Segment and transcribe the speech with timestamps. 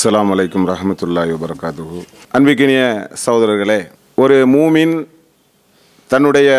[0.00, 1.98] அஸ்லாம் அலைக்கும் ரஹமத்துல்லாஹி வபரகாத்துஹு.
[2.36, 2.82] அன்பிக்கினிய
[3.24, 3.76] சகோதரர்களே
[4.14, 4.94] ஒரு மூமின்
[6.06, 6.50] தன்னுடைய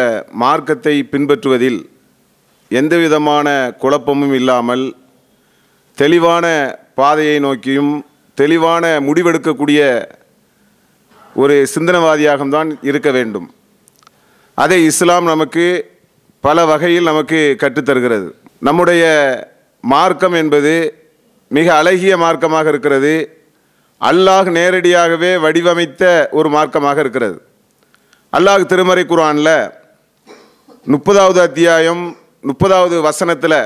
[0.44, 1.80] மார்க்கத்தை பின்பற்றுவதில்
[2.68, 4.96] எந்த விதமான குழப்பமும் இல்லாமல்
[5.98, 6.46] தெளிவான
[6.96, 9.82] பாதையை நோக்கியும் தெளிவான முடிவெடுக்கக்கூடிய
[11.36, 13.54] ஒரு சிந்தனவாதியாகத்தான் இருக்க வேண்டும்.
[14.54, 15.68] அதை இஸ்லாம் நமக்கு
[16.40, 18.30] பல வகையில் நமக்கு கற்றுத்தருகிறது.
[18.60, 19.04] நம்முடைய
[19.82, 20.76] மார்க்கம் என்பது
[21.56, 23.14] மிக அழகிய மார்க்கமாக இருக்கிறது.
[24.02, 26.04] அல்லாஹ் நேரடியாகவே வடிவமைத்த
[26.38, 27.38] ஒரு மார்க்கமாக இருக்கிறது.
[28.38, 29.56] அல்லாஹ் திருமறை குர்ஆனில்
[30.94, 32.04] முப்பதாவது அத்தியாயம்
[32.50, 33.60] முப்பதாவது வசனத்தில்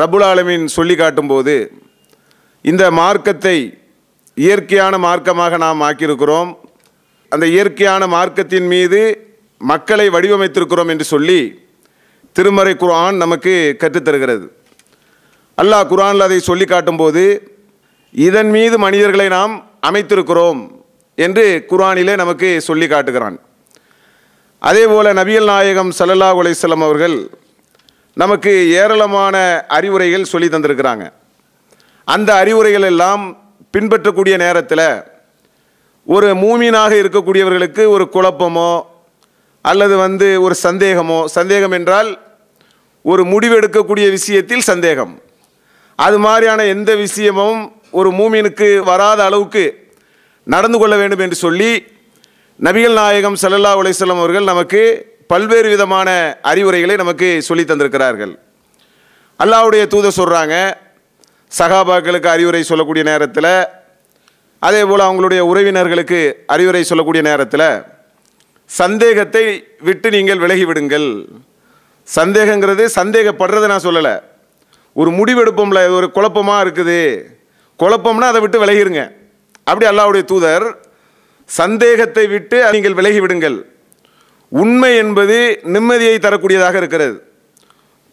[0.00, 1.54] ரபுல் ஆலமின் சொல்லி காட்டும்போது
[2.70, 3.56] இந்த மார்க்கத்தை
[4.36, 6.50] இயற்கையான மார்க்கமாக நாம் ஆக்கியிருக்கிறோம்.
[7.32, 9.00] அந்த இயற்கையான மார்க்கத்தின் மீது
[9.70, 11.40] மக்களை வடிவமைத்திருக்கிறோம் என்று சொல்லி
[12.36, 14.46] திருமறை குர்ஆன் நமக்கு கற்றுத்தருகிறது.
[15.62, 17.22] அல்லாஹ் குரானில் அதை சொல்லி காட்டும்போது
[18.14, 19.54] இதன் மீது மனிதர்களை நாம்
[19.88, 20.60] அமைத்திருக்கிறோம்
[21.24, 23.36] என்று குர்ஆனிலே நமக்கு சொல்லி காட்டுகிறான்.
[24.68, 27.16] அதே போல் நபிகள் நாயகம் சல்லல்லா அலைஹி அவர்கள்
[28.22, 29.36] நமக்கு ஏராளமான
[29.76, 31.04] அறிவுரைகள் சொல்லி தந்திருக்கிறாங்க.
[32.14, 33.22] அந்த அறிவுரைகள் எல்லாம்
[33.74, 34.86] பின்பற்றக்கூடிய நேரத்தில்
[36.06, 38.70] ஒரு மூமீனாக இருக்கக்கூடியவர்களுக்கு ஒரு குழப்பமோ
[39.64, 42.10] அல்லது வந்து ஒரு சந்தேகமோ சந்தேகம் என்றால்
[43.04, 45.14] ஒரு முடிவெடுக்கக்கூடிய விஷயத்தில் சந்தேகம்.
[46.04, 47.58] அது மாதிரியான எந்த விஷயமும்
[47.98, 49.64] ஒரு மூமினுக்கு வராத அளவுக்கு
[50.54, 51.72] நடந்து கொள்ள வேண்டும் என்று சொல்லி
[52.66, 54.82] நபிகள் நாயகம் சல்லல்லா அலைஹி அவர்கள் நமக்கு
[55.32, 56.08] பல்வேறு விதமான
[56.50, 58.32] அறிவுரைகளை நமக்கு சொல்லி தந்திருக்கிறார்கள்.
[59.42, 60.56] அல்லாஹ்வுடைய தூதர் சொல்கிறாங்க
[61.58, 63.54] சகாபாக்களுக்கு அறிவுரை சொல்லக்கூடிய நேரத்தில்
[64.68, 66.20] அதே போல் அவங்களுடைய உறவினர்களுக்கு
[66.54, 67.68] அறிவுரை சொல்லக்கூடிய நேரத்தில்
[68.70, 69.44] சந்தேகத்தை
[69.88, 71.08] விட்டு நீங்கள் விலகி விடுங்கள்.
[72.08, 74.14] சந்தேகங்கிறது சந்தேகப்படுறதை நான் சொல்லலை.
[75.00, 77.00] ஒரு முடிவெடுப்போம்ல இது ஒரு குழப்பமாக இருக்குது.
[77.82, 79.02] குழப்பம்னா அதை விட்டு விலகிருங்க.
[79.68, 80.66] அப்படி அல்லாவுடைய தூதர்
[81.48, 83.58] சந்தேகத்தை விட்டு நீங்கள் விலகிவிடுங்கள்.
[84.62, 85.36] உண்மை என்பது
[85.74, 87.16] நிம்மதியை தரக்கூடியதாக இருக்கிறது.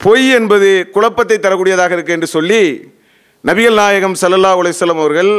[0.04, 2.62] பொய் என்பது குழப்பத்தை தரக்கூடியதாக இருக்கு என்று சொல்லி
[3.48, 5.32] நபிகள் நாயகம் சல்லல்லா அலைஹி அவர்கள்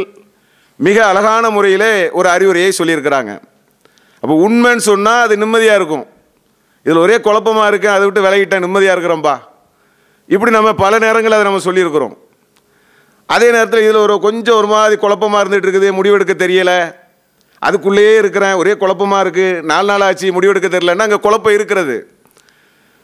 [0.87, 3.33] மிக அழகான முறையிலே ஒரு அறிவுரையை சொல்லியிருக்கிறாங்க.
[4.23, 6.06] அப்போ உண்மைன்னு சொன்னால் அது நிம்மதியாக இருக்கும்.
[6.87, 9.34] இதில் ஒரே குழப்பமாக இருக்குது அதை விட்டு விலகிட்டேன் நிம்மதியாக இருக்கிறோம்பா?
[10.35, 12.15] இப்படி நம்ம பல நேரங்களில் அதை நம்ம சொல்லியிருக்கிறோம்.
[13.35, 16.79] அதே நேரத்தில் இதில் ஒரு கொஞ்சம் ஒரு மாதிரி குழப்பமாக இருந்துகிட்டு இருக்குது முடிவெடுக்க தெரியலை.
[17.67, 21.97] அதுக்குள்ளேயே இருக்கிறேன் ஒரே குழப்பமாக இருக்குது நாலு நாள் ஆச்சு முடிவெடுக்க தெரியலன்னா அங்கே குழப்பம் இருக்கிறது.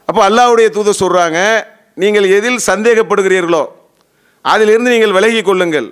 [0.09, 1.39] அப்போ அல்லாவுடைய தூதர் சொல்கிறாங்க
[2.03, 3.63] நீங்கள் எதில் சந்தேகப்படுகிறீர்களோ
[4.45, 5.87] அதிலிருந்து நீங்கள் விலகி கொள்ளுங்கள்.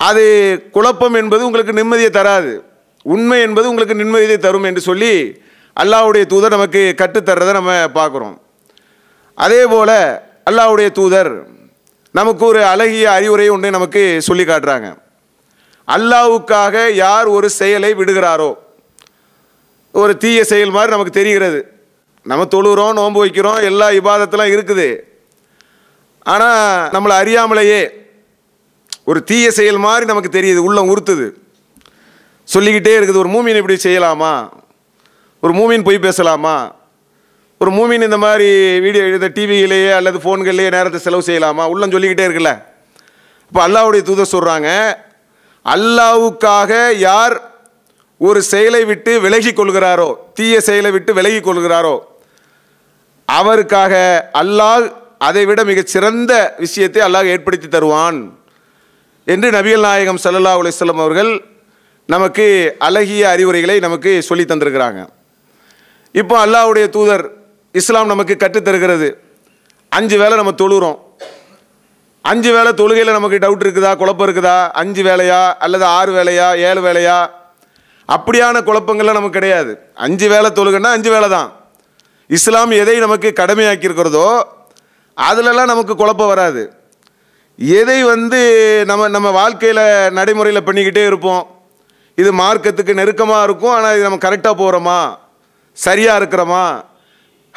[0.00, 0.24] அது
[0.76, 2.52] குழப்பம் என்பது உங்களுக்கு நிம்மதியை தராது.
[3.14, 5.12] உண்மை என்பது உங்களுக்கு நிம்மதியை தரும் என்று சொல்லி
[5.76, 8.36] அல்லாவுடைய தூதர் நமக்கு கற்றுத்தர்றதை நம்ம பார்க்குறோம்.
[9.34, 9.96] அதே போல்
[10.48, 11.32] அல்லாஹ்வுடைய தூதர்
[12.18, 14.88] நமக்கு ஒரு அழகிய அறிவுரை ஒன்று நமக்கு சொல்லி காட்டுறாங்க.
[15.88, 18.50] அல்லாஹ்வுக்காக யார் ஒரு செயலை விடுகிறாரோ
[19.92, 21.60] ஒரு தீய செயல் மாதிரி நமக்கு தெரிகிறது.
[22.22, 24.88] நம்ம தொழுகிறோம் நோன்பு வைக்கிறோம் எல்லா இபாதத்தெல்லாம் இருக்குது.
[26.22, 27.80] ஆனால் நம்மளை அறியாமலேயே
[29.04, 31.26] ஒரு தீய செயல் மாதிரி நமக்கு தெரியுது உள்ளம் உறுத்துது.
[32.44, 34.48] சொல்லிக்கிட்டே இருக்குது ஒரு மூமின் இப்படி செய்யலாமா?
[35.40, 36.56] ஒரு மூமின் பொய் பேசலாமா?
[37.62, 38.46] ஒரு மூமின் இந்த மாதிரி
[38.84, 41.64] வீடியோ எழுத டிவியிலேயே அல்லது ஃபோன்கள்லேயே நேரத்தை செலவு செய்யலாமா?
[41.72, 42.52] உள்ளம் சொல்லிக்கிட்டே இருக்குல்ல.
[43.48, 44.68] இப்போ அல்லாவுடைய தூதர் சொல்கிறாங்க
[45.74, 46.72] அல்லாஹ்வுக்காக
[47.08, 47.34] யார்
[48.20, 50.08] ஒரு செயலை விட்டு விலகி கொள்கிறாரோ
[50.38, 51.94] தீய செயலை விட்டு விலகி கொள்கிறாரோ
[53.28, 53.92] அவருக்காக
[54.42, 54.86] அல்லாஹ்
[55.28, 56.32] அதை விட மிகச் சிறந்த
[56.64, 58.18] விஷயத்தை அல்லாஹ் ஏற்படுத்தி தருவான்.
[59.26, 61.30] என்று நபிகள் நாயகம் சல்லல்லா அலிஸ்லம் அவர்கள்
[62.08, 62.46] நமக்கு
[62.88, 65.00] அழகிய அறிவுரைகளை நமக்கு சொல்லி தந்திருக்கிறாங்க.
[66.14, 67.24] இப்போ அல்லாஹுடைய தூதர்
[67.78, 69.08] இஸ்லாம் நமக்கு கற்றுத்தருகிறது.
[69.98, 70.98] அஞ்சு வேலை நம்ம தொழுகிறோம்
[72.30, 74.58] அஞ்சு வேலை தொழுகையில் நமக்கு டவுட் இருக்குதா குழப்பம் இருக்குதா?
[74.80, 77.16] அஞ்சு வேலையா அல்லது ஆறு வேலையா ஏழு வேலையா
[78.08, 79.72] அப்படியான குழப்பங்கள்லாம் நமக்கு கிடையாது.
[80.06, 81.48] அஞ்சு வேலை தொழுகைன்னா அஞ்சு வேலை தான்.
[82.36, 84.28] இஸ்லாம் எதை நமக்கு கடமையாக்கியிருக்கிறதோ
[85.16, 86.62] அதிலெல்லாம் நமக்கு குழப்பம் வராது.
[87.80, 88.40] எதை வந்து
[88.90, 89.84] நம்ம நம்ம வாழ்க்கையில்
[90.18, 91.42] நடைமுறையில் பண்ணிக்கிட்டே இருப்போம்.
[92.20, 95.00] இது மார்க்கத்துக்கு நெருக்கமாக இருக்கும் ஆனால் இது நம்ம கரெக்டாக போகிறோமா
[95.86, 96.64] சரியாக இருக்கிறோமா?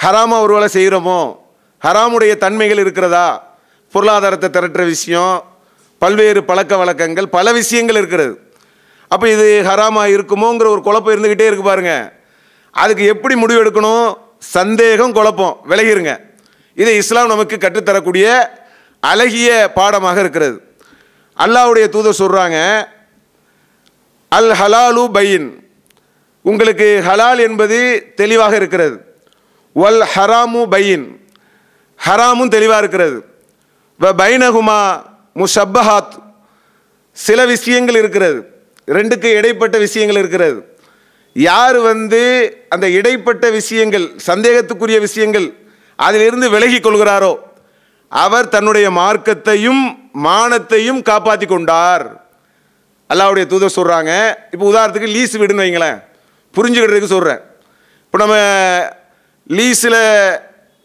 [0.04, 1.38] ஹராமா ஒரு வேலை செய்கிறோமோ?
[1.86, 3.58] ஹராமுடைய தன்மைகள் இருக்கிறதா?
[3.92, 5.44] பொருளாதாரத்தை திரட்டுற விஷயம்
[5.98, 8.40] பல்வேறு பழக்க வழக்கங்கள் பல விஷயங்கள் இருக்கிறது.
[9.08, 12.14] அப்போ இது ஹராமா இருக்குமோங்கிற ஒரு குழப்பம் இருந்துக்கிட்டே இருக்கு பாருங்க.
[12.72, 14.18] அதுக்கு எப்படி முடிவு எடுக்கணும்?
[14.38, 15.58] சந்தேகம் குழப்பம்.
[15.70, 16.20] விலகிருங்க.
[16.76, 18.50] இதை இஸ்லாம் நமக்கு கற்றுத்தரக்கூடிய
[19.00, 20.78] அழகிய பாடமாக இருக்கிறது.
[21.38, 22.88] அல்லாவுடைய தூதர் சொல்கிறாங்க
[24.30, 25.68] அல் ஹலாலு பையின்.
[26.42, 29.05] உங்களுக்கு ஹலால் என்பது தெளிவாக இருக்கிறது.
[29.80, 31.06] வல் ஹராமு பையின்.
[32.06, 33.18] ஹராமும் தெளிவாக இருக்கிறது.
[34.00, 34.80] வ பைனகுமா
[35.36, 36.16] முஷப்பஹாத்.
[37.12, 38.40] சில விஷயங்கள் இருக்கிறது.
[38.88, 40.78] ரெண்டுக்கு இடைப்பட்ட விஷயங்கள் இருக்கிறது.
[41.34, 42.22] யார் வந்து
[42.70, 45.48] அந்த இடைப்பட்ட விஷயங்கள் சந்தேகத்துக்குரிய விஷயங்கள்
[45.96, 47.34] அதிலிருந்து விலகி கொள்கிறாரோ
[48.10, 49.84] அவர் தன்னுடைய மார்க்கத்தையும்
[50.24, 52.06] மானத்தையும் காப்பாற்றி கொண்டார்.
[53.14, 54.12] அல்லாவுடைய தூதர் சொல்கிறாங்க
[54.52, 56.00] இப்போ உதாரணத்துக்கு லீஸ் வீடுன்னு வைங்களேன்.
[56.56, 57.42] புரிஞ்சுக்கிட்டதுக்கு சொல்கிறேன்
[58.06, 58.36] இப்போ நம்ம
[59.50, 60.02] லீஸில்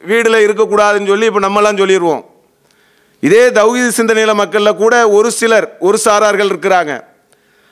[0.03, 2.25] வீடில் இருக்கக்கூடாதுன்னு சொல்லி இப்போ நம்மலாம் சொல்லிடுவோம்
[3.23, 6.93] இதே தௌஹீது சிந்தனையில் மக்களில் கூட ஒரு சிலர் ஒரு சாரார்கள் இருக்கிறாங்க.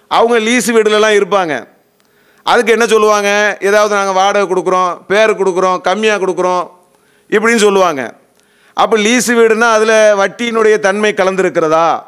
[0.08, 1.67] அவங்க லீஸ் வீடுலலாம் இருப்பாங்க.
[2.43, 3.58] அதுக்கு என்ன சொல்லுவாங்க?
[3.61, 6.64] ஏதாவது நாங்கள் வாடகை கொடுக்குறோம் பேர் கொடுக்குறோம் கம்மியாக கொடுக்குறோம்
[7.31, 8.02] இப்படின்னு சொல்லுவாங்க.
[8.76, 12.02] அப்போ லீஸு வீடுனா அதில் வட்டியினுடைய தன்மை கலந்துருக்கிறதா?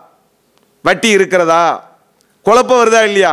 [0.82, 1.64] வட்டி இருக்கிறதா?
[2.42, 3.32] குழப்பம் வருதா இல்லையா?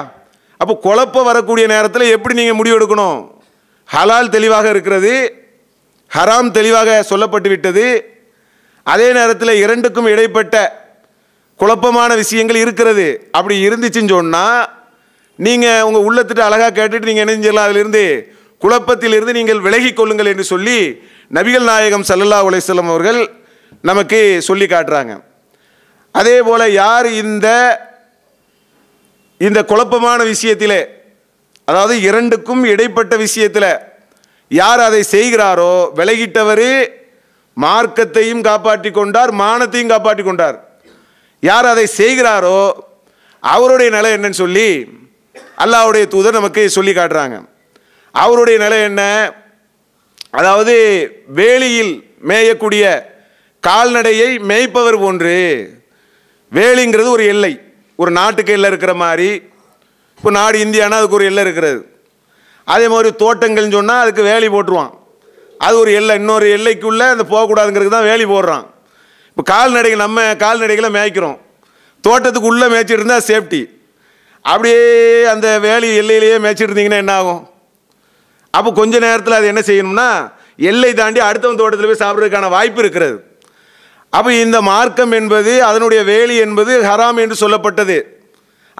[0.57, 3.36] அப்போ குழப்பம் வரக்கூடிய நேரத்தில் எப்படி நீங்கள் முடிவு எடுக்கணும்
[3.95, 5.13] ஹலால் தெளிவாக இருக்கிறது
[6.15, 7.85] ஹராம் தெளிவாக சொல்லப்பட்டு விட்டது.
[8.83, 10.85] அதே நேரத்தில் இரண்டுக்கும் இடைப்பட்ட
[11.55, 13.29] குழப்பமான விஷயங்கள் இருக்கிறது.
[13.31, 14.69] அப்படி இருந்துச்சுன்னு சொன்னால்
[15.35, 18.03] நீங்கள் உங்கள் உள்ளத்திட்டு அழகாக கேட்டுட்டு நீங்கள் என்ன அதிலிருந்து
[18.63, 20.77] குழப்பத்திலிருந்து நீங்கள் விலகி கொள்ளுங்கள் என்று சொல்லி
[21.37, 23.19] நபிகள் நாயகம் சல்லல்லா அலையம் அவர்கள்
[23.81, 25.13] நமக்கு சொல்லி காட்டுறாங்க.
[26.11, 27.47] அதே போல் யார் இந்த
[29.37, 30.79] இந்த குழப்பமான விஷயத்திலே
[31.67, 33.71] அதாவது இரண்டுக்கும் இடைப்பட்ட விஷயத்தில்
[34.51, 36.67] யார் அதை செய்கிறாரோ விலகிட்டவர்
[37.57, 40.57] மார்க்கத்தையும் காப்பாற்றி கொண்டார் மானத்தையும் காப்பாற்றி கொண்டார்.
[41.43, 42.59] யார் அதை செய்கிறாரோ
[43.43, 44.69] அவருடைய நிலை என்னன்னு சொல்லி
[45.63, 47.35] அல்லாவுடைய தூதர் நமக்கு சொல்லி காட்டுறாங்க.
[48.15, 49.01] அவருடைய நிலை என்ன?
[50.39, 50.75] அதாவது
[51.39, 51.93] வேலியில்
[52.29, 52.83] மேயக்கூடிய
[53.63, 55.35] கால்நடையை மேய்ப்பவர் போன்று
[56.51, 57.53] வேலிங்கிறது ஒரு எல்லை.
[57.99, 59.29] ஒரு நாட்டுக்கு எல்லை இருக்கிற மாதிரி
[60.17, 61.79] இப்போ நாடு இந்தியானா அதுக்கு ஒரு எல்லை இருக்கிறது.
[62.73, 64.91] அதே மாதிரி தோட்டங்கள்னு சொன்னால் அதுக்கு வேலி போட்டுருவான்.
[65.65, 66.15] அது ஒரு எல்லை.
[66.21, 68.65] இன்னொரு எல்லைக்குள்ளே அந்த போகக்கூடாதுங்கிறது தான் வேலி போடுறான்.
[69.29, 71.37] இப்போ கால்நடைகள் நம்ம கால்நடைகளை மேய்க்கிறோம்.
[72.03, 73.61] தோட்டத்துக்கு உள்ளே மேய்ச்சிட்டு இருந்தால் சேஃப்டி.
[74.45, 74.81] அப்படியே
[75.33, 77.41] அந்த வேலி எல்லையிலேயே மேய்ச்சிட்டு இருந்தீங்கன்னா என்ன ஆகும்?
[78.57, 80.09] அப்போ கொஞ்ச நேரத்தில் அது என்ன செய்யணும்னா
[80.69, 83.17] எல்லை தாண்டி அடுத்தவன் தோட்டத்தில் போய் சாப்பிட்றதுக்கான வாய்ப்பு இருக்கிறது.
[84.09, 87.97] அப்போ இந்த மார்க்கம் என்பது அதனுடைய வேலி என்பது ஹராம் என்று சொல்லப்பட்டது.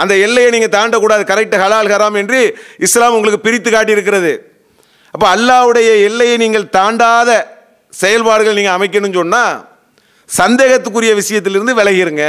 [0.01, 1.23] அந்த எல்லையை நீங்கள் தாண்டக்கூடாது.
[1.31, 2.39] கரெக்ட் ஹலால் ஹராம் என்று
[2.85, 4.33] இஸ்லாம் உங்களுக்கு பிரித்து காட்டியிருக்கிறது.
[5.13, 7.31] அப்போ அல்லாவுடைய எல்லையை நீங்கள் தாண்டாத
[7.93, 9.55] செயல்பாடுகள் நீங்கள் அமைக்கணும்னு சொன்னால்
[10.29, 12.25] சந்தேகத்துக்குரிய விஷயத்திலிருந்து விலகிருங்க.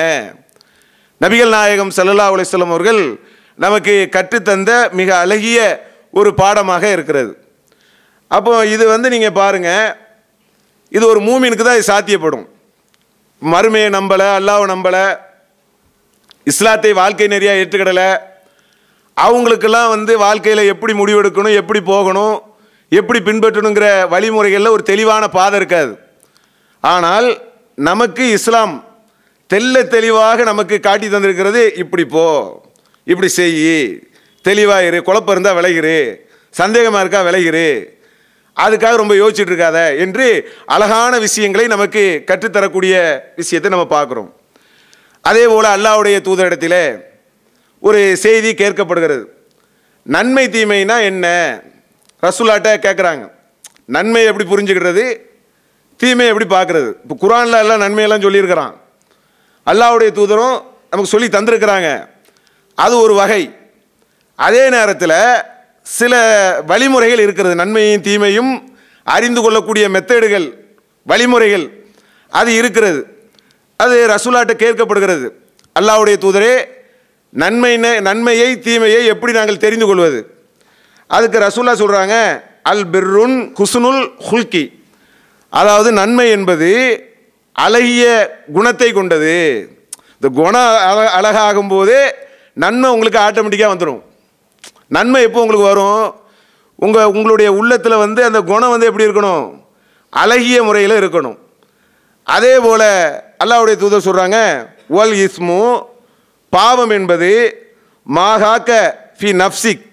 [1.21, 3.03] நபிகள் நாயகம் சல்லல்லா அலிஸ்லம் அவர்கள்
[3.65, 5.59] நமக்கு கற்றுத்தந்த மிக அழகிய
[6.19, 7.33] ஒரு பாடமாக இருக்கிறது.
[8.37, 9.89] அப்போ இது வந்து நீங்கள் பாருங்கள்
[10.97, 12.45] இது ஒரு மூமினுக்கு தான் இது சாத்தியப்படும்.
[13.43, 15.03] மறுமையை நம்பலை அல்லாவை நம்பலை
[16.51, 18.09] இஸ்லாத்தை வாழ்க்கை நெறியா ஏற்றுக்கிடலை.
[19.17, 22.37] அவங்களுக்கெல்லாம் வந்து வாழ்க்கையில் எப்படி முடிவெடுக்கணும் எப்படி போகணும்
[22.99, 25.93] எப்படி பின்பற்றணுங்கிற வழிமுறைகளில் ஒரு தெளிவான பாதை இருக்காது.
[26.85, 27.29] ஆனால்
[27.89, 28.75] நமக்கு இஸ்லாம்
[29.51, 32.25] தெல்ல தெளிவாக நமக்கு காட்டி தந்திருக்கிறது இப்படி போ
[33.11, 33.61] இப்படி செய்
[34.45, 35.99] தெளிவாக இரு குழப்பம் இருந்தால் விளையிரு
[36.55, 37.69] சந்தேகமாக இருக்கா விளையிரு
[38.57, 40.27] அதுக்காக ரொம்ப யோசிச்சுட்டு இருக்காத என்று
[40.75, 42.95] அழகான விஷயங்களை நமக்கு கற்றுத்தரக்கூடிய
[43.41, 44.31] விஷயத்தை நம்ம பார்க்குறோம்.
[45.29, 47.01] அதே போல் அல்லாவுடைய தூதரிடத்தில்
[47.81, 49.25] ஒரு செய்தி கேட்கப்படுகிறது.
[50.03, 51.61] நன்மை தீமைனா என்ன?
[52.23, 53.31] ரசூலாட்ட கேட்குறாங்க
[53.85, 55.21] நன்மை எப்படி புரிஞ்சுக்கிறது?
[55.97, 58.75] தீமை எப்படி பார்க்குறது இப்போ குரானில் எல்லாம் நன்மையெல்லாம் சொல்லியிருக்கிறான்.
[59.67, 62.09] அல்லாஹ்வுடைய தூதரும் நமக்கு சொல்லி தந்திருக்கிறாங்க.
[62.75, 63.57] அது ஒரு வகை.
[64.37, 65.43] அதே நேரத்தில்
[65.83, 66.15] சில
[66.67, 67.55] வழிமுறைகள் இருக்கிறது.
[67.55, 70.53] நன்மையும் தீமையும் அறிந்து கொள்ளக்கூடிய மெத்தேடுகள்
[71.05, 71.87] வழிமுறைகள்
[72.31, 73.18] அது இருக்கிறது.
[73.83, 75.27] அது ரசூலாட்ட கேட்கப்படுகிறது.
[75.79, 76.55] அல்லாஹ்வுடைய தூதரே
[77.43, 77.73] நன்மை
[78.09, 80.21] நன்மையை தீமையை எப்படி நாங்கள் தெரிந்து கொள்வது?
[81.17, 82.15] அதுக்கு ரசூலா சொல்கிறாங்க
[82.71, 84.65] அல் பிர்ருன் குசுனுல் ஹுல்கி.
[85.61, 86.71] அதாவது நன்மை என்பது
[87.65, 88.05] அழகிய
[88.57, 89.37] குணத்தை கொண்டது.
[90.17, 92.01] இந்த குணம் அழ அழகாகும் போதே
[92.65, 94.03] நன்மை உங்களுக்கு ஆட்டோமேட்டிக்காக வந்துடும்
[94.97, 96.05] நன்மை எப்போ உங்களுக்கு வரும்?
[96.85, 99.47] உங்கள் உங்களுடைய உள்ளத்தில் வந்து அந்த குணம் வந்து எப்படி இருக்கணும்?
[100.23, 101.39] அழகிய முறையில் இருக்கணும்.
[102.37, 102.89] அதே போல்
[103.41, 104.39] அல்லாவுடைய தூதர் சொல்கிறாங்க
[104.91, 105.59] ஒல் இஸ்மு
[106.53, 107.31] பாவம் என்பது
[108.07, 108.71] மாகாக்க
[109.21, 109.85] ஃபி நப்சிக்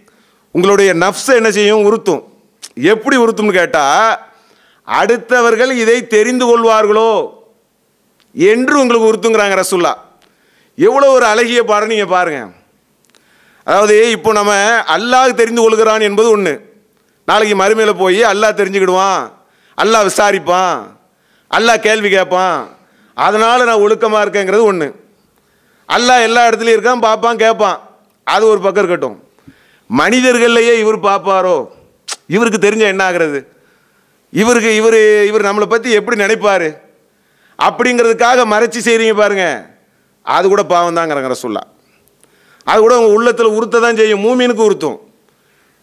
[0.56, 1.86] உங்களுடைய நப்ஸை என்ன செய்யும்?
[1.86, 2.24] உறுத்தும்
[2.84, 4.20] எப்படி உறுத்தும்னு கேட்டால்
[4.88, 7.12] அடுத்தவர்கள் இதை தெரிந்து கொள்வார்களோ
[8.36, 9.94] என்று உங்களுக்கு உறுத்துங்கிறாங்க ரசுல்லா.
[10.78, 12.54] எவ்வளோ ஒரு அழகிய பாடம் நீங்கள் பாருங்கள்
[13.68, 14.54] அதாவது இப்போ நம்ம
[14.96, 16.54] அல்லாஹ் தெரிந்து கொள்கிறான் என்பது ஒன்று
[17.28, 19.22] நாளைக்கு மறுமையில் போய் அல்லாஹ் தெரிஞ்சுக்கிடுவான்
[19.78, 20.82] அல்லாஹ் விசாரிப்பான்
[21.52, 22.60] அல்லாஹ் கேள்வி கேட்பான்
[23.18, 24.88] அதனால் நான் ஒழுக்கமாக இருக்கேங்கிறது ஒன்று
[25.90, 27.78] அல்லா எல்லா இடத்துலையும் இருக்கான் பார்ப்பான் கேட்பான்.
[28.24, 29.18] அது ஒரு பக்கம் இருக்கட்டும்.
[29.90, 31.58] மனிதர்கள்லையே இவர் பார்ப்பாரோ?
[32.36, 33.40] இவருக்கு தெரிஞ்ச என்ன ஆகிறது?
[34.42, 36.68] இவருக்கு இவர் இவர் நம்மளை பற்றி எப்படி நினைப்பார்?
[37.68, 39.62] அப்படிங்கிறதுக்காக மறைச்சி செய்கிறீங்க பாருங்கள்
[40.36, 41.64] அது கூட பாவம் தாங்கிறாங்க ரசுல்லா
[42.68, 44.98] அது கூட உங்கள் உள்ளத்தில் உறுத்த தான் செய்யும் மூமீனுக்கு உறுத்தும்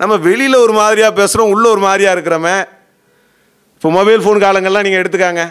[0.01, 2.55] நம்ம வெளியில் ஒரு மாதிரியாக பேசுகிறோம் உள்ளே ஒரு மாதிரியாக இருக்கிறோமே.
[3.77, 5.43] இப்போ மொபைல் ஃபோன் காலங்கள்லாம் நீங்கள் எடுத்துக்காங்க.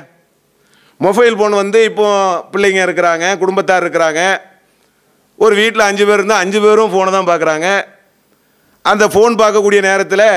[1.06, 2.08] மொபைல் ஃபோன் வந்து இப்போ
[2.54, 4.22] பிள்ளைங்க இருக்கிறாங்க குடும்பத்தார் இருக்கிறாங்க.
[5.44, 7.68] ஒரு வீட்டில் அஞ்சு பேர் இருந்தால் அஞ்சு பேரும் ஃபோனை தான் பார்க்குறாங்க
[8.92, 10.28] அந்த ஃபோன் பார்க்கக்கூடிய நேரத்தில்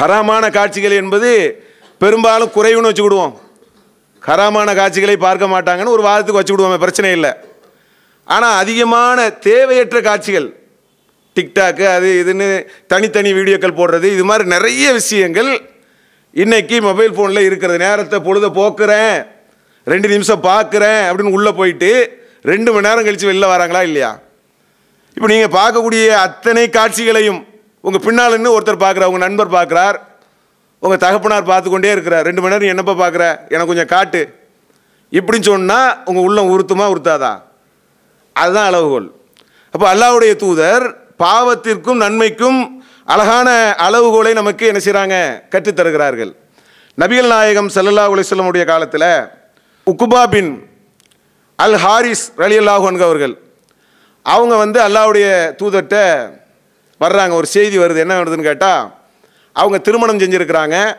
[0.00, 1.30] ஹராமான காட்சிகள் என்பது
[2.02, 3.34] பெரும்பாலும் குறைவுன்னு வச்சுக்கிடுவோம்.
[4.22, 7.32] ஹராமான காட்சிகளை பார்க்க மாட்டாங்கன்னு ஒரு வாரத்துக்கு வச்சுக்கிடுவோமே பிரச்சனை இல்லை.
[8.34, 9.18] ஆனால் அதிகமான
[9.48, 10.48] தேவையற்ற காட்சிகள்
[11.36, 12.46] டிக்டாக்கு அது இதுன்னு
[12.92, 15.50] தனித்தனி வீடியோக்கள் போடுறது இது மாதிரி நிறைய விஷயங்கள்
[16.34, 19.16] இன்னைக்கு மொபைல் ஃபோனில் இருக்கிற நேரத்தை பொழுத போக்குறேன்.
[19.84, 24.18] ரெண்டு நிமிஷம் பார்க்குறேன் அப்படின்னு உள்ளே போயிட்டு ரெண்டு மணி நேரம் கழித்து வெளில வராங்களா இல்லையா?
[25.16, 27.46] இப்போ நீங்கள் பார்க்கக்கூடிய அத்தனை காட்சிகளையும்
[27.80, 29.96] உங்கள் பின்னால் நின்று ஒருத்தர் பார்க்குறார் உங்கள் நண்பர் பார்க்குறார்
[30.78, 32.24] உங்கள் தகப்பனார் பார்த்து கொண்டே இருக்கிறார்.
[32.24, 33.24] ரெண்டு மணி நேரம் என்னப்போ என்னப்பா பார்க்குற?
[33.48, 34.22] எனக்கு கொஞ்சம் காட்டு.
[35.10, 37.32] இப்படின்னு சொன்னால் உங்கள் உள்ளம் உறுத்துமா உறுத்தாதா
[38.32, 39.08] அதுதான் அளவுகோல்
[39.74, 40.84] அப்போ அல்லாவுடைய தூதர்
[41.18, 46.36] பாவத்திற்கும் நன்மைக்கும் அழகான அளவுகோலை நமக்கு என்ன செய்கிறாங்க கற்றுத் தருகிறார்கள்.
[47.00, 49.26] நபிகள் நாயகம் சல்லல்லா அலைஹி காலத்தில்
[49.86, 50.70] உக்குபா பின்
[51.56, 53.38] அல் ஹாரிஸ் ரலி அல்லாஹன்க அவர்கள்
[54.22, 55.26] அவங்க வந்து அல்லாஹ்வுடைய
[55.62, 56.28] தூதர்கிட்ட
[57.00, 57.32] வர்றாங்க.
[57.32, 57.96] ஒரு செய்தி வருது.
[57.96, 58.94] என்ன வருதுன்னு கேட்டால்
[59.52, 60.96] அவங்க திருமணம் செஞ்சுருக்கிறாங்க.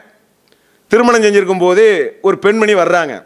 [0.87, 3.25] திருமணம் செஞ்சுருக்கும் போது ஒரு பெண்மணி வர்றாங்க.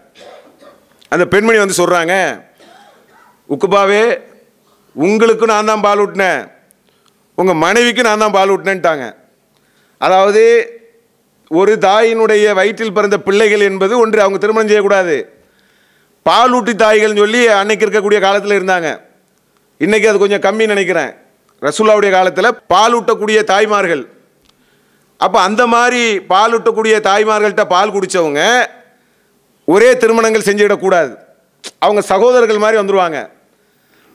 [1.10, 2.44] அந்த பெண்மணி வந்து சொல்கிறாங்க
[3.50, 4.22] உக்குபாவே
[4.94, 6.57] உங்களுக்கு நான் தான் பால் ஊட்டினேன்.
[7.40, 9.06] உங்கள் மனைவிக்கு நான் தான் பால் ஊட்டினேன்ட்டாங்க.
[10.02, 10.44] அதாவது
[11.60, 15.18] ஒரு தாயினுடைய வயிற்றில் பிறந்த பிள்ளைகள் என்பது ஒன்று அவங்க திருமணம் செய்யக்கூடாது.
[16.26, 18.90] பாலூட்டி தாய்கள்னு சொல்லி அன்னைக்கு இருக்கக்கூடிய காலத்தில் இருந்தாங்க.
[19.86, 21.12] இன்றைக்கி அது கொஞ்சம் கம்மி நினைக்கிறேன்.
[21.62, 24.04] ரசுல்லாவுடைய காலத்தில் பாலூட்டக்கூடிய தாய்மார்கள்.
[25.26, 26.02] அப்போ அந்த மாதிரி
[26.34, 28.42] பாலூட்டக்கூடிய தாய்மார்கள்ட்ட பால் குடித்தவங்க
[29.68, 31.14] ஒரே திருமணங்கள் செஞ்சுவிடக்கூடாது
[31.86, 33.20] அவங்க சகோதரர்கள் மாதிரி வந்துடுவாங்க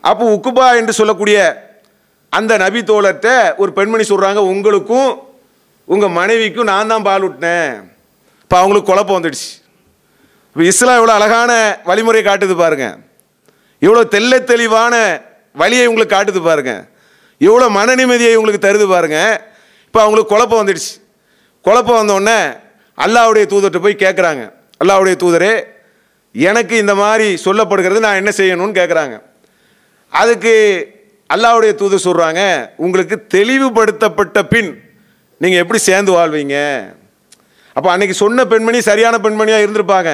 [0.04, 1.38] அப்போ உக்குபா என்று சொல்லக்கூடிய
[2.32, 3.28] அந்த நபி தோழர்கிட்ட
[3.62, 5.10] ஒரு பெண்மணி சொல்கிறாங்க உங்களுக்கும்
[5.88, 7.72] உங்கள் மனைவிக்கும் நான் தான் பால் விட்டினேன்
[8.42, 9.50] இப்போ அவங்களுக்கு குழப்பம் வந்துடுச்சு.
[10.48, 11.52] இப்போ இஸ்லாம் இவ்வளோ அழகான
[11.90, 12.86] வழிமுறை காட்டுது பாருங்க.
[13.82, 14.94] இவ்வளோ தெல்ல தெளிவான
[15.60, 16.72] வழியை உங்களுக்கு காட்டுது பாருங்க.
[17.40, 19.18] இவ்வளோ மன நிம்மதியை உங்களுக்கு தருது பாருங்க.
[19.86, 20.92] இப்போ அவங்களுக்கு குழப்பம் வந்துடுச்சு.
[21.64, 22.38] குழப்பம் வந்தோடனே
[22.98, 24.42] அல்லாவுடைய தூதர்கிட்ட போய் கேட்குறாங்க
[24.80, 25.52] அல்லாவுடைய தூதரே
[26.34, 29.14] எனக்கு இந்த மாதிரி சொல்லப்படுகிறது நான் என்ன செய்யணும்னு கேட்குறாங்க
[30.12, 30.54] அதுக்கு
[31.32, 32.40] அல்லாவுடைய தூது சொல்கிறாங்க
[32.84, 34.70] உங்களுக்கு தெளிவுபடுத்தப்பட்ட பின்
[35.42, 36.56] நீங்கள் எப்படி சேர்ந்து வாழ்வீங்க?
[37.76, 40.10] அப்போ அன்னைக்கு சொன்ன பெண்மணி சரியான பெண்மணியாக இருந்திருப்பாங்க.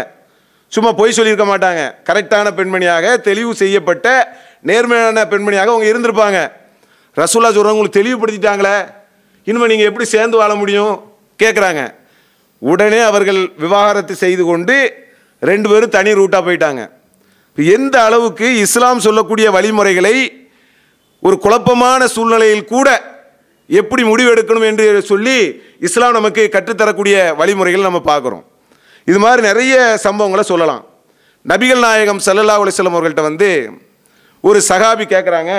[0.73, 1.83] சும்மா பொய் சொல்லியிருக்க மாட்டாங்க.
[2.09, 4.07] கரெக்டான பெண்மணியாக தெளிவு செய்யப்பட்ட
[4.69, 6.39] நேர்மையான பெண்மணியாக அவங்க இருந்திருப்பாங்க.
[7.21, 8.77] ரசூல்லா சொல்கிறவங்களுக்கு தெளிவுபடுத்திட்டாங்களே
[9.49, 10.95] இனிமேல் நீங்கள் எப்படி சேர்ந்து வாழ முடியும்?
[11.43, 11.83] கேட்குறாங்க
[12.63, 14.77] உடனே அவர்கள் விவாகரத்து செய்து கொண்டு
[15.51, 16.83] ரெண்டு பேரும் தனி ரூட்டாக போயிட்டாங்க.
[17.59, 20.15] எந்த அளவுக்கு இஸ்லாம் சொல்லக்கூடிய வழிமுறைகளை
[21.27, 22.89] ஒரு குழப்பமான சூழ்நிலையில் கூட
[23.81, 25.39] எப்படி முடிவெடுக்கணும் என்று சொல்லி
[25.87, 28.45] இஸ்லாம் நமக்கு கற்றுத்தரக்கூடிய வழிமுறைகள் நம்ம பார்க்குறோம்.
[29.11, 30.83] இது மாதிரி நிறைய சம்பவங்களை சொல்லலாம்.
[31.51, 33.51] நபிகள் நாயகம் சல்லல்லா அலிஸ்லம் அவர்கள்ட்ட வந்து
[34.45, 35.53] ஒரு சகாபி கேட்குறாங்க.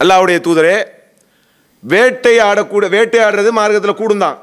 [0.00, 0.76] அல்லாஹ்வுடைய தூதரே
[1.82, 4.38] வேட்டையாடக்கூட வேட்டையாடுறது மார்க்கத்தில் கூடும் தான்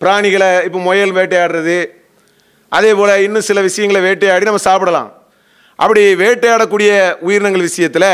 [0.00, 1.78] பிராணிகளை இப்போ முயல் வேட்டையாடுறது
[2.76, 5.10] அதே போல் இன்னும் சில விஷயங்களை வேட்டையாடி நம்ம சாப்பிடலாம்.
[5.78, 6.90] அப்படி வேட்டையாடக்கூடிய
[7.26, 8.10] உயிரினங்கள் விஷயத்தில்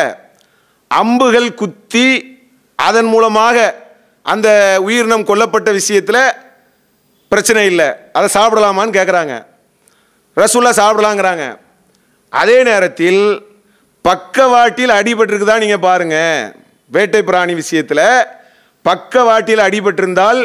[1.00, 2.06] அம்புகள் குத்தி
[2.88, 3.56] அதன் மூலமாக
[4.32, 4.48] அந்த
[4.86, 6.22] உயிரினம் கொல்லப்பட்ட விஷயத்தில்
[7.32, 7.88] பிரச்சனை இல்லை.
[8.16, 9.34] அதை சாப்பிடலாமான்னு கேட்குறாங்க
[10.40, 11.44] ரசூல்லா சாப்பிடலாங்கிறாங்க.
[12.42, 13.22] அதே நேரத்தில்
[14.08, 16.54] பக்கவாட்டில் அடிபட்டிருக்குதா நீங்கள் பாருங்கள்
[16.94, 18.06] வேட்டை பிராணி விஷயத்தில்
[18.88, 20.40] பக்கவாட்டில் அடிபட்டிருந்தால்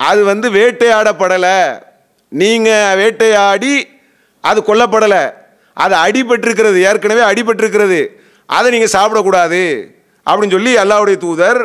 [0.00, 1.58] அது வந்து வேட்டையாடப்படலை.
[2.40, 3.74] நீங்கள் வேட்டையாடி
[4.50, 5.22] அது கொல்லப்படலை.
[5.84, 8.00] அது அடிபட்டிருக்கிறது ஏற்கனவே அடிபட்டிருக்கிறது.
[8.48, 9.62] அதை நீங்கள் சாப்பிடக்கூடாது
[10.26, 11.60] அப்படின்னு சொல்லி அல்லாவுடைய தூதர்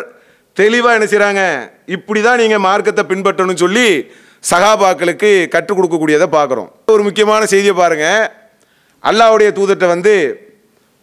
[0.58, 1.42] தெளிவாக என்ன செய்கிறாங்க
[1.96, 3.88] இப்படி தான் நீங்கள் மார்க்கத்தை பின்பற்றணும்னு சொல்லி
[4.50, 6.70] சகாபாக்களுக்கு கற்றுக் கொடுக்கக்கூடியதை பார்க்குறோம்.
[6.96, 8.28] ஒரு முக்கியமான செய்தியை பாருங்கள்
[9.04, 10.14] அல்லாவுடைய தூதர்கிட்ட வந்து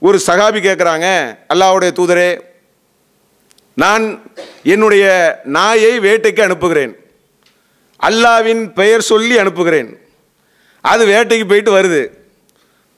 [0.03, 1.07] ஒரு சகாபி கேட்குறாங்க
[1.53, 2.31] அல்லாவுடைய தூதரே
[3.83, 4.05] நான்
[4.75, 5.07] என்னுடைய
[5.57, 6.93] நாயை வேட்டைக்கு அனுப்புகிறேன்.
[8.09, 9.91] அல்லாவின் பெயர் சொல்லி அனுப்புகிறேன்.
[10.85, 12.03] அது வேட்டைக்கு போயிட்டு வருது.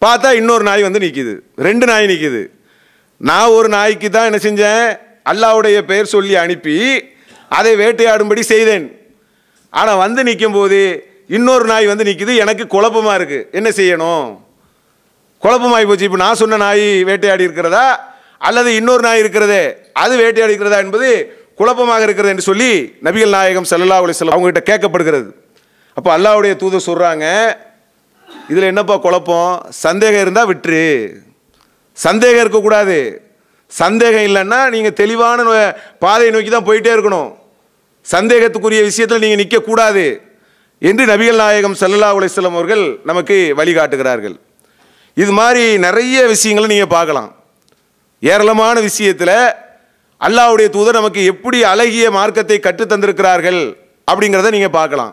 [0.05, 1.35] பார்த்தா இன்னொரு நாய் வந்து நிற்கிது
[1.67, 2.43] ரெண்டு நாய் நிற்கிது
[3.21, 4.85] நான் ஒரு நாய்க்கு தான் என்ன செஞ்சேன்?
[5.31, 6.77] அல்லாவுடைய பெயர் சொல்லி அனுப்பி
[7.59, 8.87] அதை வேட்டையாடும்படி செய்தேன்.
[9.73, 10.79] ஆனால் வந்து நிற்கும் போது
[11.37, 14.29] இன்னொரு நாய் வந்து நிற்கிது எனக்கு குழப்பமாக இருக்குது என்ன செய்யணும்?
[15.43, 16.09] குழப்பமாகி போச்சு.
[16.09, 17.87] இப்போ நான் சொன்ன நாய் வேட்டையாடி இருக்கிறதா?
[18.49, 19.63] அல்லது இன்னொரு நாய் இருக்கிறதே
[20.03, 21.09] அது வேட்டையாடி இருக்கிறதா என்பது
[21.61, 22.73] குழப்பமாக இருக்கிறது என்று சொல்லி
[23.07, 25.29] நபிகள் நாயகம் சல்லல்லா அலைஹி வஸல்லம் அவங்ககிட்ட கேட்கப்படுகிறது.
[25.97, 27.25] அப்போ அல்லாவுடைய தூதர் சொல்கிறாங்க
[28.53, 29.53] இதில் என்னப்பா குழப்பம்?
[29.85, 30.85] சந்தேகம் இருந்தால் விட்டுரு.
[32.05, 32.99] சந்தேகம் இருக்கக்கூடாது.
[33.73, 35.39] சந்தேகம் இல்லைன்னா நீங்கள் தெளிவான
[36.05, 37.31] பாதையை நோக்கி தான் போயிட்டே இருக்கணும்.
[38.07, 40.05] சந்தேகத்துக்குரிய விஷயத்தில் நீங்கள் நிற்கக்கூடாது
[40.89, 44.37] என்று நபிகள் நாயகம் சல்லல்லா உலைசல்லம் அவர்கள் நமக்கு வழிகாட்டுகிறார்கள்.
[45.17, 47.31] இது மாதிரி நிறைய விஷயங்களை நீங்கள் பார்க்கலாம்.
[48.23, 49.37] ஏராளமான விஷயத்தில்
[50.27, 53.61] அல்லாஹ்வுடைய தூதர் நமக்கு எப்படி அழகிய மார்க்கத்தை கற்றுத்தந்திருக்கிறார்கள்
[54.09, 55.13] அப்படிங்கிறத நீங்கள் பார்க்கலாம்.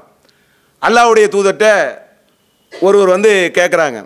[0.82, 1.68] அல்லாவுடைய தூதர்கிட்ட
[2.74, 4.00] ஒருவர் வந்து கேட்குறாங்க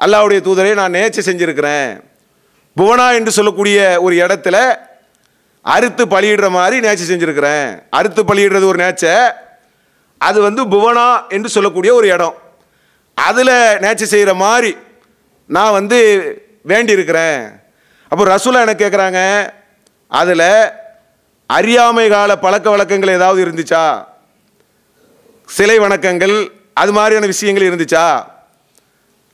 [0.00, 2.00] அல்லாவுடைய தூதரை நான் நேச்சு செஞ்சுருக்கிறேன்.
[2.76, 4.78] புவனா என்று சொல்லக்கூடிய ஒரு இடத்துல
[5.62, 7.82] அறுத்து பலியிடுற மாதிரி நேச்சு செஞ்சுருக்கிறேன்.
[7.90, 9.32] அறுத்து பலியிடுறது ஒரு நேச்சை
[10.18, 12.34] அது வந்து புவனா என்று சொல்லக்கூடிய ஒரு இடம்.
[13.14, 14.76] அதில் நேச்சு செய்கிற மாதிரி
[15.46, 15.98] நான் வந்து
[16.62, 17.60] வேண்டியிருக்கிறேன்.
[18.08, 19.50] அப்போ ரசூலா எனக்கு கேட்குறாங்க
[20.08, 20.48] அதில்
[21.46, 24.04] அறியாமை கால பழக்க வழக்கங்கள் ஏதாவது இருந்துச்சா?
[25.46, 28.24] சிலை வணக்கங்கள் அது மாதிரியான விஷயங்கள் இருந்துச்சா?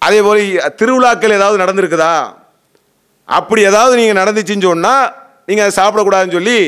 [0.02, 0.42] அதே போல்
[0.80, 2.14] திருவிழாக்கள் ஏதாவது நடந்திருக்குதா?
[3.28, 5.06] அப்படி ஏதாவது நீங்கள் நடந்துச்சுன்னு சொன்னால்
[5.48, 6.58] நீங்கள் அதை சாப்பிடக்கூடாதுன்னு சொல்லி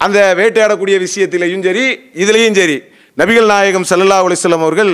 [0.00, 1.84] அந்த வேட்டையாடக்கூடிய விஷயத்திலையும் சரி
[2.22, 2.76] இதுலேயும் சரி
[3.20, 4.92] நபிகள் நாயகம் சல்லல்லா அலைஹி அவர்கள்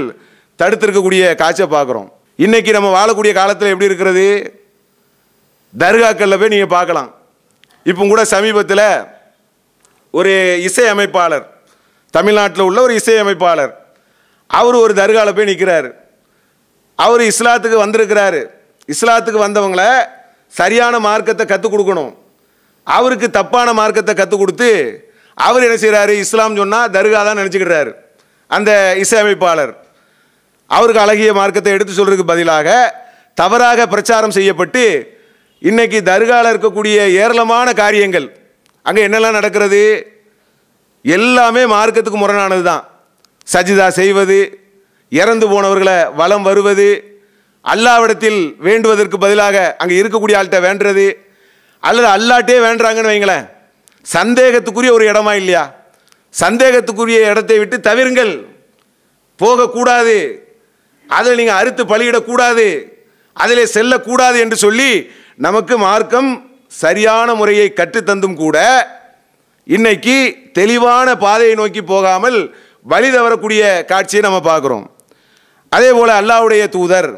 [0.59, 2.09] தடுத்திருக்கக்கூடிய காட்சியை பார்க்குறோம்.
[2.45, 4.27] இன்றைக்கி நம்ம வாழக்கூடிய காலத்தில் எப்படி இருக்கிறது?
[5.75, 7.11] தர்காக்களில் போய் நீங்கள் பார்க்கலாம்.
[7.91, 8.87] இப்போ கூட சமீபத்தில்
[10.15, 10.33] ஒரு
[10.69, 11.47] இசை அமைப்பாளர்
[12.15, 13.73] தமிழ்நாட்டில் உள்ள ஒரு இசை அமைப்பாளர்
[14.51, 15.89] அவர் ஒரு தர்காவில் போய் நிற்கிறார்
[16.99, 18.41] அவர் இஸ்லாத்துக்கு வந்திருக்கிறாரு.
[18.93, 19.83] இஸ்லாத்துக்கு வந்தவங்கள
[20.59, 22.13] சரியான மார்க்கத்தை கற்றுக் கொடுக்கணும்.
[22.87, 24.71] அவருக்கு தப்பான மார்க்கத்தை கற்றுக் கொடுத்து
[25.47, 27.91] அவர் என்ன செய்கிறாரு இஸ்லாம் சொன்னால் தர்கா தான் நினச்சிக்கிறாரு.
[28.57, 28.71] அந்த
[29.03, 29.73] இசையமைப்பாளர்.
[30.71, 32.69] அவருக்கு அழகிய மார்க்கத்தை எடுத்து சொல்கிறதுக்கு பதிலாக
[33.41, 34.83] தவறாக பிரச்சாரம் செய்யப்பட்டு
[35.69, 38.27] இன்றைக்கி தர்காவில் இருக்கக்கூடிய ஏராளமான காரியங்கள்.
[38.87, 39.83] அங்கே என்னெல்லாம் நடக்கிறது?
[41.05, 42.85] எல்லாமே மார்க்கத்துக்கு முரணானது தான்
[43.53, 44.39] சஜிதா செய்வது
[45.09, 46.89] இறந்து போனவர்களை வலம் வருவது
[47.65, 51.07] அல்லாவிடத்தில் வேண்டுவதற்கு பதிலாக அங்கே இருக்கக்கூடிய ஆள்கிட்ட வேண்டுறது
[51.81, 53.47] அல்லது அல்லாட்டே வேண்டுறாங்கன்னு வைங்களேன்.
[54.13, 55.75] சந்தேகத்துக்குரிய ஒரு இடமா இல்லையா?
[56.41, 58.45] சந்தேகத்துக்குரிய இடத்தை விட்டு தவிருங்கள்.
[59.37, 60.17] போகக்கூடாது.
[61.09, 62.67] அதில் நீங்கள் அறுத்து பலியிடக்கூடாது.
[63.33, 66.31] அதில் செல்லக்கூடாது என்று சொல்லி நமக்கு மார்க்கம்
[66.69, 68.59] சரியான முறையை கற்றுத்தந்தும் கூட
[69.65, 70.17] இன்னைக்கு
[70.53, 72.39] தெளிவான பாதையை நோக்கி போகாமல்
[72.83, 74.85] வழி தவறக்கூடிய காட்சியை நம்ம பார்க்குறோம்.
[75.75, 77.11] அதே போல் அல்லாவுடைய தூதர்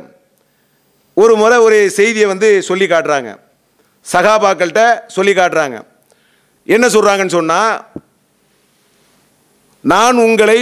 [1.23, 3.31] ஒரு முறை ஒரு செய்தியை வந்து சொல்லி காட்டுறாங்க.
[4.13, 4.83] சகாபாக்கள்கிட்ட
[5.17, 5.77] சொல்லி காட்டுறாங்க.
[6.75, 7.73] என்ன சொல்கிறாங்கன்னு சொன்னால்
[9.93, 10.61] நான் உங்களை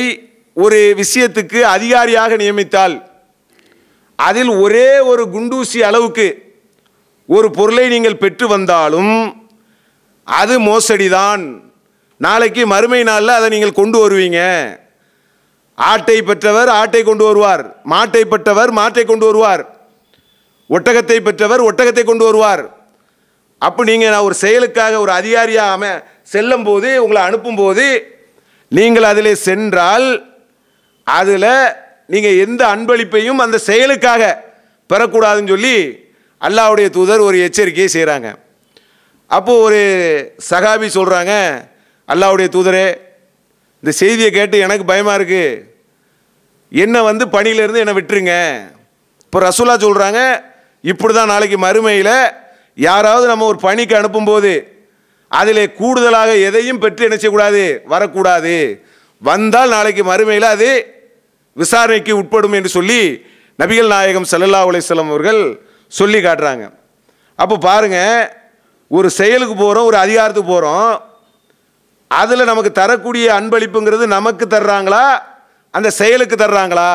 [0.64, 2.96] ஒரு விஷயத்துக்கு அதிகாரியாக நியமித்தால்
[4.28, 6.26] அதில் ஒரே ஒரு குண்டூசி அளவுக்கு
[7.36, 9.14] ஒரு பொருளை நீங்கள் பெற்று வந்தாலும்
[10.26, 11.44] அது மோசடிதான்.
[12.26, 14.40] நாளைக்கு மறுமை நாளில் அதை நீங்கள் கொண்டு வருவீங்க.
[15.78, 17.64] ஆட்டை பெற்றவர் ஆட்டை கொண்டு வருவார்.
[17.92, 19.62] மாட்டை பெற்றவர் மாட்டை கொண்டு வருவார்.
[20.70, 22.64] ஒட்டகத்தை பெற்றவர் ஒட்டகத்தை கொண்டு வருவார்.
[23.62, 25.90] அப்போ நீங்கள் நான் ஒரு செயலுக்காக ஒரு அதிகாரியாக அமை
[26.22, 27.86] செல்லும் போது உங்களை அனுப்பும்போது
[28.72, 30.08] நீங்கள் அதில் சென்றால்
[31.06, 31.50] அதில்
[32.06, 34.22] நீங்கள் எந்த அன்பளிப்பையும் அந்த செயலுக்காக
[34.90, 35.76] பெறக்கூடாதுன்னு சொல்லி
[36.42, 38.28] அல்லாவுடைய தூதர் ஒரு எச்சரிக்கையை செய்கிறாங்க
[39.30, 39.80] அப்போது ஒரு
[40.50, 41.32] சகாபி சொல்கிறாங்க
[42.08, 42.86] அல்லாவுடைய தூதரே
[43.84, 45.48] இந்த செய்தியை கேட்டு எனக்கு பயமாக இருக்குது
[46.72, 48.34] என்னை வந்து பணியிலேருந்து என்னை விட்டுருங்க.
[49.24, 50.20] இப்போ ரசூலா சொல்கிறாங்க
[50.84, 52.16] இப்படி தான் நாளைக்கு மறுமையில்
[52.86, 54.52] யாராவது நம்ம ஒரு பணிக்கு அனுப்பும்போது
[55.40, 57.64] அதில் கூடுதலாக எதையும் பெற்று என்ன செய்யக்கூடாது?
[57.92, 58.56] வரக்கூடாது.
[59.22, 60.70] வந்தால் நாளைக்கு மறுமையில் அது
[61.56, 63.00] விசாரணைக்கு உட்படும் என்று சொல்லி
[63.58, 65.42] நபிகள் நாயகம் சல்லல்லா அலைஹி அவர்கள்
[65.92, 66.64] சொல்லி காட்டுறாங்க.
[67.38, 67.98] அப்போ பாருங்க
[68.90, 70.92] ஒரு செயலுக்கு போகிறோம் ஒரு அதிகாரத்துக்கு போகிறோம்
[72.20, 75.04] அதில் நமக்கு தரக்கூடிய அன்பளிப்புங்கிறது நமக்கு தர்றாங்களா?
[75.74, 76.90] அந்த செயலுக்கு தர்றாங்களா?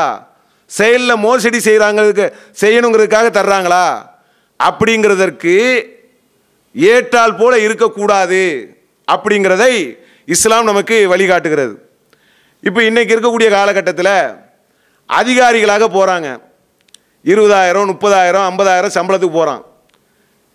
[0.72, 2.26] செயலில் மோசடி செய்கிறாங்களுக்கு
[2.62, 3.86] செய்யணுங்கிறதுக்காக தர்றாங்களா?
[4.60, 5.56] அப்படிங்கிறதற்கு
[6.76, 8.42] ஏற்றால் போல இருக்கக்கூடாது
[9.08, 9.74] அப்படிங்கிறதை
[10.28, 11.74] இஸ்லாம் நமக்கு வழிகாட்டுகிறது.
[12.64, 14.16] இப்போ இன்றைக்கி இருக்கக்கூடிய காலகட்டத்தில்
[15.10, 16.30] அதிகாரிகளாக போகிறாங்க
[17.26, 19.64] இருபதாயிரம் முப்பதாயிரம் ஐம்பதாயிரம் சம்பளத்துக்கு போகிறான்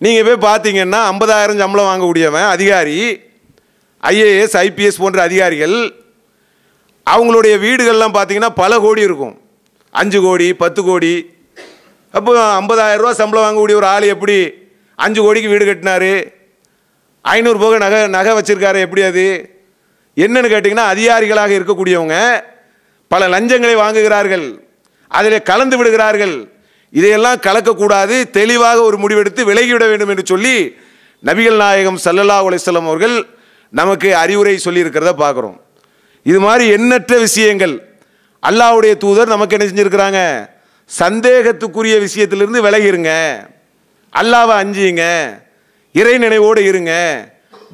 [0.01, 2.95] நீங்கள் போய் பார்த்தீங்கன்னா ஐம்பதாயிரம் சம்பளம் வாங்கக்கூடியவன் அதிகாரி
[4.09, 5.75] ஐஏஎஸ் ஐபிஎஸ் போன்ற அதிகாரிகள்
[7.13, 9.41] அவங்களுடைய வீடுகள்லாம் பார்த்தீங்கன்னா பல கோடி இருக்கும்.
[9.91, 11.29] அஞ்சு கோடி பத்து கோடி.
[12.11, 14.53] அப்போ ஐம்பதாயிரரூவா சம்பளம் வாங்கக்கூடிய ஒரு ஆள் எப்படி
[14.95, 16.33] அஞ்சு கோடிக்கு வீடு கட்டினாரு?
[17.21, 19.25] ஐநூறு போக நகை நகை வச்சுருக்காரு எப்படி அது?
[20.15, 22.43] என்னன்னு கேட்டிங்கன்னா அதிகாரிகளாக இருக்கக்கூடியவங்க
[23.07, 24.45] பல லஞ்சங்களை வாங்குகிறார்கள்.
[25.07, 26.35] அதில் கலந்து விடுகிறார்கள்.
[26.91, 28.29] இதையெல்லாம் கலக்கக்கூடாது.
[28.29, 30.75] தெளிவாக ஒரு முடிவெடுத்து விலகிவிட வேண்டும் என்று சொல்லி
[31.23, 33.34] நபிகள் நாயகம் சல்லல்லா உலைசல்லம் அவர்கள்
[33.79, 35.57] நமக்கு அறிவுரை சொல்லியிருக்கிறத பார்க்குறோம்.
[36.23, 37.75] இது மாதிரி எண்ணற்ற விஷயங்கள்.
[38.49, 40.19] அல்லாவுடைய தூதர் நமக்கு என்ன செஞ்சுருக்கிறாங்க?
[40.99, 43.11] சந்தேகத்துக்குரிய விஷயத்திலிருந்து விலகிருங்க.
[44.13, 45.03] அல்லாவை அஞ்சியுங்க
[45.99, 46.93] இறை நினைவோடு இருங்க.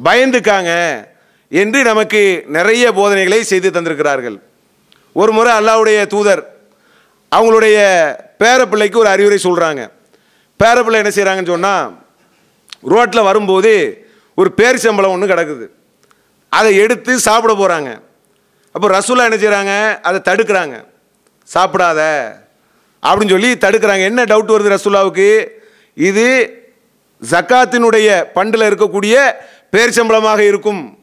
[0.05, 0.71] பயந்துக்காங்க
[1.61, 2.21] என்று நமக்கு
[2.57, 4.37] நிறைய போதனைகளை செய்து தந்திருக்கிறார்கள்.
[5.13, 6.43] ஒரு முறை அல்லாவுடைய தூதர்
[7.35, 7.77] அவங்களுடைய
[8.43, 9.81] பேரப்பிள்ளைக்கு ஒரு அறிவுரை சொல்கிறாங்க
[10.59, 11.85] பேரப்பிள்ளை என்ன செய்கிறாங்கன்னு சொன்னால்
[12.93, 13.71] ரோட்டில் வரும்போது
[14.35, 15.67] ஒரு பேரிச்சம்பளம் ஒன்று கிடக்குது.
[16.51, 18.01] அதை எடுத்து சாப்பிட போகிறாங்க
[18.71, 20.85] அப்போ ரசூலா என்ன செய்கிறாங்க அதை தடுக்கிறாங்க.
[21.53, 22.01] சாப்பிடாத.
[23.03, 24.03] அப்படின்னு சொல்லி தடுக்கிறாங்க.
[24.03, 25.47] என்ன டவுட் வருது ரசூலாவுக்கு?
[25.93, 26.25] இது
[27.29, 29.15] ஜக்காத்தினுடைய பண்டில் இருக்கக்கூடிய
[29.73, 30.97] பேரிச்சம்பளமாக இருக்கும்.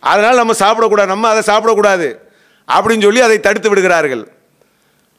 [0.00, 1.06] அதனால் நம்ம சாப்பிடக்கூடாது.
[1.06, 2.18] நம்ம அதை சாப்பிடக்கூடாது.
[2.68, 4.28] அப்படின்னு சொல்லி அதை தடுத்து விடுகிறார்கள்.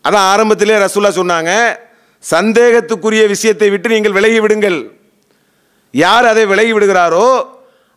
[0.03, 1.79] அதான் ஆரம்பத்திலே ரசூலா சொன்னாங்க
[2.31, 4.91] சந்தேகத்துக்குரிய விஷயத்தை விட்டு நீங்கள் விலகி விடுங்கள்.
[5.91, 7.45] யார் அதை விலகி விடுகிறாரோ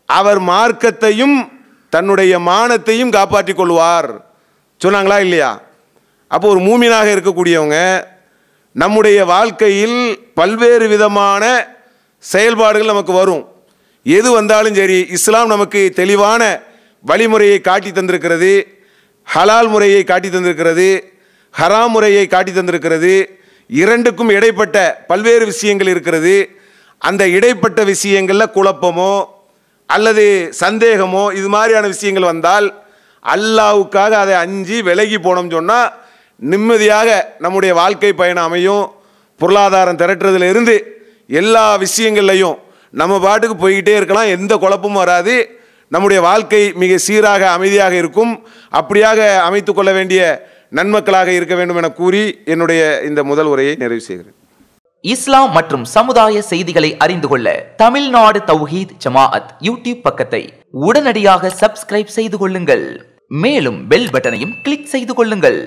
[0.07, 1.54] அவர் மார்க்கத்தையும்
[1.95, 4.11] தன்னுடைய மானத்தையும் காப்பாற்றிக் கொள்வார்.
[4.85, 5.51] சொன்னாங்களா இல்லையா?
[6.29, 7.77] அப்போ ஒரு மூமினாக இருக்கக்கூடியவங்க
[8.73, 9.99] நம்முடைய வாழ்க்கையில்
[10.35, 11.43] பல்வேறு விதமான
[12.19, 13.45] செயல்பாடுகள் நமக்கு வரும்.
[14.05, 16.43] எது வந்தாலும் சரி இஸ்லாம் நமக்கு தெளிவான
[17.07, 18.53] வழிமுறையை காட்டி தந்திருக்கிறது.
[19.35, 20.89] ஹலால் முறையை காட்டி தந்திருக்கிறது.
[21.61, 23.15] ஹராம் முறையை காட்டி தந்திருக்கிறது.
[23.69, 26.37] இரண்டுக்கும் இடைப்பட்ட பல்வேறு விஷயங்கள் இருக்கிறது.
[26.99, 29.13] அந்த இடைப்பட்ட விஷயங்களில் குழப்பமோ
[29.87, 30.25] அல்லது
[30.61, 32.67] சந்தேகமோ இது மாதிரியான விஷயங்கள் வந்தால்
[33.35, 35.93] அல்லாவுக்காக அதை அஞ்சி விலகி போனோம்னு சொன்னால்
[36.37, 38.85] நிம்மதியாக நம்முடைய வாழ்க்கை பயணம் அமையும்.
[39.37, 40.75] பொருளாதாரம் திரட்டுறதுலேருந்து
[41.27, 42.57] எல்லா விஷயங்கள்லையும்
[42.91, 44.33] நம்ம பாட்டுக்கு போய்கிட்டே இருக்கலாம்.
[44.37, 45.35] எந்த குழப்பமும் வராது.
[45.89, 48.33] நம்முடைய வாழ்க்கை மிக சீராக அமைதியாக இருக்கும்.
[48.81, 54.37] அப்படியாக அமைத்து கொள்ள வேண்டிய நன்மக்களாக இருக்க வேண்டும் என கூறி என்னுடைய இந்த முதல் உரையை நிறைவு செய்கிறேன்.
[55.13, 60.41] இஸ்லாம் மற்றும் சமுதாய செய்திகளை அறிந்து கொள்ள தமிழ்நாடு தௌஹீத் ஜமாஅத் யூடியூப் பக்கத்தை
[60.71, 62.85] உடனடியாக சப்ஸ்கிரைப் செய்து கொள்ளுங்கள்.
[63.43, 65.59] மேலும் பெல் பட்டனையும் கிளிக் செய்து கொள்ளுங்கள்.